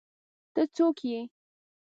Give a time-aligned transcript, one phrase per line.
[0.53, 1.19] ته څوک ئې؟